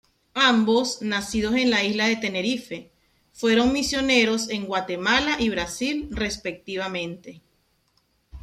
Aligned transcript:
Ambos, 0.47 1.03
nacidos 1.03 1.53
en 1.53 1.69
la 1.69 1.83
isla 1.83 2.07
de 2.07 2.15
Tenerife, 2.15 2.91
fueron 3.33 3.71
misioneros 3.71 4.49
en 4.49 4.65
Guatemala 4.65 5.35
y 5.39 5.51
Brasil 5.51 6.07
respectivamente. 6.09 7.39